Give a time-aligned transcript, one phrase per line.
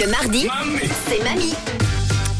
[0.00, 0.46] Le mardi,
[1.08, 1.87] c'est mamie.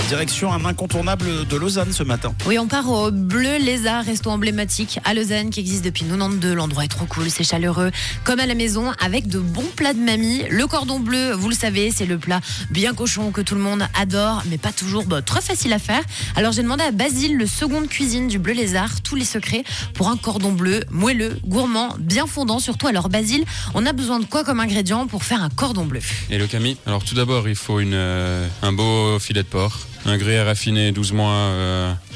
[0.08, 2.34] Direction un incontournable de Lausanne ce matin.
[2.46, 6.54] Oui, on part au Bleu Lézard, resto emblématique à Lausanne qui existe depuis 92.
[6.54, 7.90] L'endroit est trop cool, c'est chaleureux,
[8.24, 10.44] comme à la maison, avec de bons plats de mamie.
[10.48, 12.40] Le cordon bleu, vous le savez, c'est le plat
[12.70, 16.00] bien cochon que tout le monde adore, mais pas toujours bah, très facile à faire.
[16.36, 19.62] Alors j'ai demandé à Basile, le second de cuisine du Bleu Lézard, tous les secrets
[19.92, 22.86] pour un cordon bleu moelleux, gourmand, bien fondant surtout.
[22.86, 23.44] Alors Basile,
[23.74, 26.00] on a besoin de quoi comme ingrédient pour faire un cordon bleu?
[26.30, 26.78] Et le Camille?
[26.86, 30.92] Alors tout d'abord, il faut une, euh, un beau filet de porc, un gruyère raffiné
[30.92, 31.52] 12 mois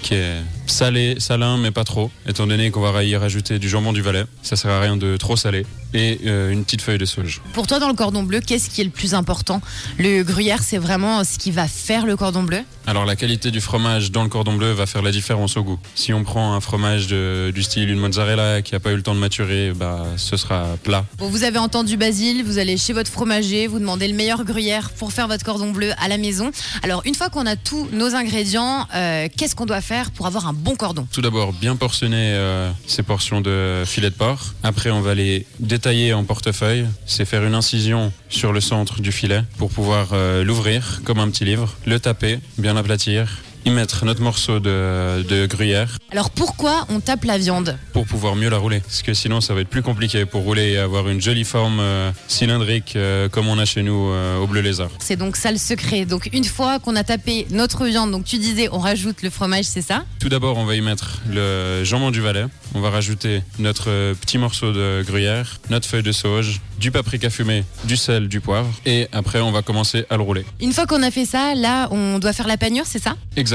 [0.02, 0.36] qui est
[0.66, 4.24] salé, salin mais pas trop, étant donné qu'on va y rajouter du jambon du Valais,
[4.42, 7.40] ça sert à rien de trop salé, et euh, une petite feuille de sauge.
[7.52, 9.60] Pour toi, dans le cordon bleu, qu'est-ce qui est le plus important?
[9.98, 12.60] Le gruyère, c'est vraiment ce qui va faire le cordon bleu?
[12.86, 15.78] Alors la qualité du fromage dans le cordon bleu va faire la différence au goût.
[15.94, 19.02] Si on prend un fromage de- du style une mozzarella qui n'a pas eu le
[19.02, 21.04] temps de maturer, bah, ce sera plat.
[21.18, 24.90] Bon, vous avez entendu Basile, vous allez chez votre fromager, vous demandez le meilleur gruyère
[24.90, 26.50] pour faire votre cordon bleu à la maison.
[26.82, 30.48] Alors, une fois qu'on a tous nos ingrédients, euh, qu'est-ce qu'on doit faire pour avoir
[30.48, 34.54] un bon cordon Tout d'abord, bien portionner euh, ces portions de filet de porc.
[34.62, 36.86] Après, on va les détailler en portefeuille.
[37.06, 41.30] C'est faire une incision sur le centre du filet pour pouvoir euh, l'ouvrir comme un
[41.30, 43.28] petit livre, le taper, bien l'aplatir,
[43.64, 48.36] y mettre notre morceau de, de gruyère Alors, pourquoi on tape la viande pour pouvoir
[48.36, 48.80] mieux la rouler.
[48.80, 51.78] Parce que sinon, ça va être plus compliqué pour rouler et avoir une jolie forme
[51.80, 54.90] euh, cylindrique euh, comme on a chez nous euh, au Bleu Lézard.
[54.98, 56.04] C'est donc ça le secret.
[56.04, 59.64] Donc, une fois qu'on a tapé notre viande, donc tu disais, on rajoute le fromage,
[59.64, 60.04] c'est ça?
[60.18, 62.46] Tout d'abord, on va y mettre le jambon du Valais.
[62.74, 67.30] On va rajouter notre euh, petit morceau de gruyère, notre feuille de sauge, du paprika
[67.30, 68.72] fumé, du sel, du poivre.
[68.86, 70.44] Et après, on va commencer à le rouler.
[70.60, 73.16] Une fois qu'on a fait ça, là, on doit faire la panure, c'est ça?
[73.36, 73.51] Exactement.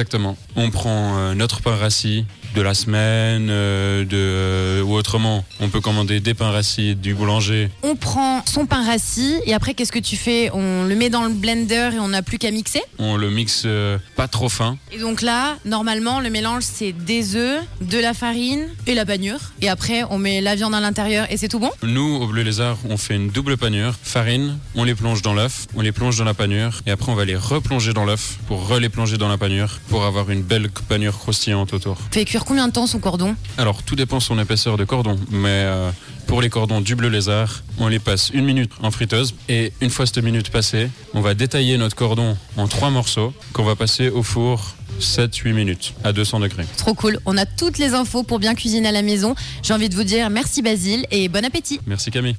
[0.56, 5.70] On prend euh, notre pain rassis de la semaine, euh, de, euh, ou autrement, on
[5.70, 7.70] peut commander des pains rassis du boulanger.
[7.84, 10.50] On prend son pain rassis et après, qu'est-ce que tu fais?
[10.54, 12.82] On le met dans le blender et on n'a plus qu'à mixer?
[12.98, 13.68] On le mixe
[14.16, 14.78] pas trop fin.
[14.92, 19.40] Et donc là, normalement, le mélange, c'est des œufs, de la farine et la panure.
[19.62, 21.72] Et après, on met la viande à l'intérieur et c'est tout bon?
[21.84, 23.94] Nous, au Bleu Lézard, on fait une double panure.
[24.02, 27.16] Farine, on les plonge dans l'œuf, on les plonge dans la panure, et après on
[27.16, 30.70] va les replonger dans l'œuf pour reles plonger dans la panure pour avoir une belle
[30.88, 31.98] panure croustillante autour.
[32.12, 33.36] Fait cuire combien de temps son cordon?
[33.58, 35.92] Alors, tout dépend de son épaisseur de cordon, mais euh,
[36.28, 39.90] pour les cordons du Bleu Lézard, on les passe une minute en friteuse, et une
[39.90, 44.10] fois cette minute passée, on va détailler notre cordon en trois morceaux qu'on va passer
[44.10, 46.66] au four 7-8 minutes à 200 degrés.
[46.78, 47.20] Trop cool.
[47.26, 49.36] On a toutes les infos pour bien cuisiner à la maison.
[49.62, 51.80] J'ai envie de vous dire merci Basile et bon appétit.
[51.86, 52.38] Merci Camille.